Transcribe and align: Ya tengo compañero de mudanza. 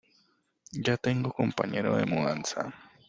Ya 0.71 0.97
tengo 0.97 1.31
compañero 1.31 1.95
de 1.95 2.07
mudanza. 2.07 2.73